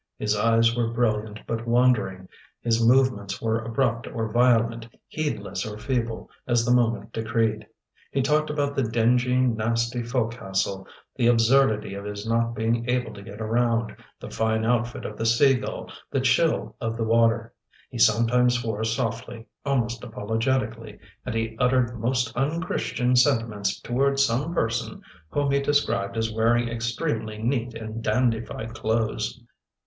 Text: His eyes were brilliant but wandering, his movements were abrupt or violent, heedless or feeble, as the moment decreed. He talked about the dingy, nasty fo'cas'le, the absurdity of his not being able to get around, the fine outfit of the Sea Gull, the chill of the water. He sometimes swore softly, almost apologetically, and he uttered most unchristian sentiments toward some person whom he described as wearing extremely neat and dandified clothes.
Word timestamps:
His 0.17 0.35
eyes 0.35 0.75
were 0.75 0.87
brilliant 0.91 1.41
but 1.45 1.67
wandering, 1.67 2.27
his 2.63 2.83
movements 2.83 3.39
were 3.39 3.59
abrupt 3.63 4.07
or 4.07 4.31
violent, 4.31 4.87
heedless 5.07 5.63
or 5.63 5.77
feeble, 5.77 6.27
as 6.47 6.65
the 6.65 6.73
moment 6.73 7.13
decreed. 7.13 7.67
He 8.11 8.23
talked 8.23 8.49
about 8.49 8.75
the 8.75 8.81
dingy, 8.81 9.35
nasty 9.35 10.01
fo'cas'le, 10.01 10.87
the 11.17 11.27
absurdity 11.27 11.93
of 11.93 12.05
his 12.05 12.27
not 12.27 12.55
being 12.55 12.89
able 12.89 13.13
to 13.13 13.21
get 13.21 13.39
around, 13.39 13.95
the 14.19 14.31
fine 14.31 14.65
outfit 14.65 15.05
of 15.05 15.19
the 15.19 15.25
Sea 15.27 15.53
Gull, 15.53 15.91
the 16.09 16.19
chill 16.21 16.75
of 16.81 16.97
the 16.97 17.03
water. 17.03 17.53
He 17.91 17.99
sometimes 17.99 18.57
swore 18.59 18.83
softly, 18.83 19.45
almost 19.63 20.03
apologetically, 20.03 20.97
and 21.27 21.35
he 21.35 21.55
uttered 21.59 21.99
most 21.99 22.35
unchristian 22.35 23.15
sentiments 23.15 23.79
toward 23.79 24.19
some 24.19 24.51
person 24.51 25.03
whom 25.29 25.51
he 25.51 25.59
described 25.59 26.17
as 26.17 26.33
wearing 26.33 26.69
extremely 26.69 27.37
neat 27.37 27.75
and 27.75 28.03
dandified 28.03 28.73
clothes. 28.73 29.39